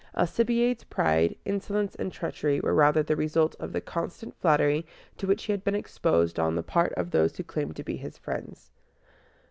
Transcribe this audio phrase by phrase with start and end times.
[0.17, 4.83] Alcibiades' pride, insolence, and treachery were rather the result of the constant flattery
[5.17, 7.97] to which he had been exposed on the part of those who claimed to be
[7.97, 8.71] his friends.